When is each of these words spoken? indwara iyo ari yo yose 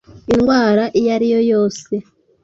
indwara 0.33 0.83
iyo 0.99 1.09
ari 1.15 1.27
yo 1.33 1.41
yose 1.51 1.93